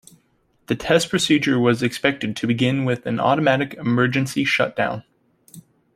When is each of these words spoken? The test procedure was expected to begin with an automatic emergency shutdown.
The 0.65 0.73
test 0.75 1.11
procedure 1.11 1.59
was 1.59 1.83
expected 1.83 2.35
to 2.37 2.47
begin 2.47 2.85
with 2.85 3.05
an 3.05 3.19
automatic 3.19 3.75
emergency 3.75 4.43
shutdown. 4.43 5.03